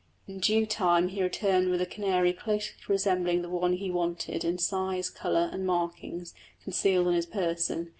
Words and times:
In 0.27 0.39
due 0.39 0.65
time 0.65 1.09
he 1.09 1.21
returned 1.21 1.69
with 1.69 1.79
a 1.79 1.85
canary 1.85 2.33
closely 2.33 2.73
resembling 2.87 3.43
the 3.43 3.49
one 3.49 3.73
he 3.73 3.91
wanted 3.91 4.43
in 4.43 4.57
size, 4.57 5.11
colour, 5.11 5.47
and 5.53 5.63
markings, 5.63 6.33
concealed 6.65 7.05
on 7.05 7.13
his 7.13 7.27
person. 7.27 7.89